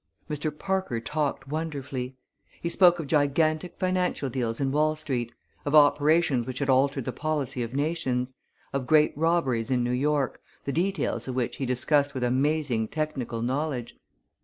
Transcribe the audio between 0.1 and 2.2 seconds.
Mr. Parker talked wonderfully.